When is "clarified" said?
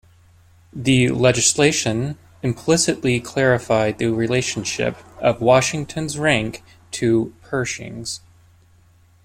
3.19-3.99